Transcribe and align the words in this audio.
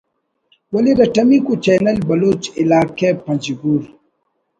ولے 0.73 0.91
ارٹمیکو 1.01 1.53
چینل 1.65 1.97
بلوچ 2.07 2.41
علاقہ 2.61 3.09
پنجگور 3.23 3.83